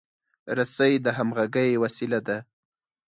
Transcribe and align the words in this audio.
رسۍ 0.57 0.93
د 1.05 1.07
همغږۍ 1.17 1.71
وسیله 1.83 2.19
ده. 2.27 2.37